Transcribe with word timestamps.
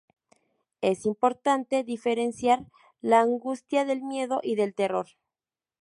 Es 0.81 1.05
importante 1.05 1.83
diferenciar 1.83 2.65
la 3.01 3.19
angustia 3.21 3.85
del 3.85 4.01
miedo 4.01 4.39
y 4.41 4.55
del 4.55 4.73
terror. 4.73 5.05